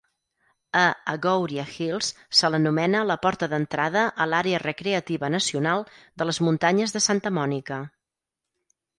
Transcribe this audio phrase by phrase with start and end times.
[0.83, 2.07] A Agouria Hills
[2.37, 5.85] se l'anomena "la porta d'entrada a l'àrea recreativa nacional
[6.23, 7.79] de les muntanyes de Santa Monica".